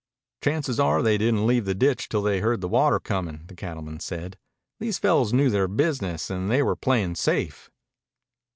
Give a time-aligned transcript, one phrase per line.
[0.41, 3.99] "Chances are they didn't leave the ditch till they heard the water comin'," the cattleman
[3.99, 4.35] said.
[4.79, 7.69] "These fellows knew their business, and they were playin' safe."